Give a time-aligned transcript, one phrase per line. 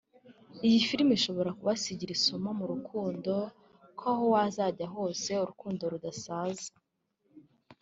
[0.67, 3.33] Iyi filime ishobora kubasigira isomo mu rukundo
[3.99, 6.69] ko aho wazajya hose urukundo rudasaza